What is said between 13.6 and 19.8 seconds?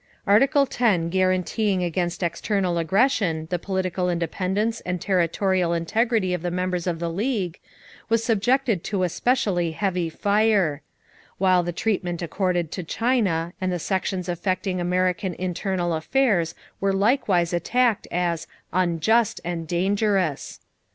and the sections affecting American internal affairs were likewise attacked as "unjust and